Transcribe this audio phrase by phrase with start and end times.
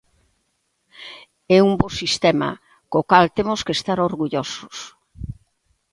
[1.57, 2.49] É un bo sistema,
[2.91, 4.77] co cal temos que estar orgullosos.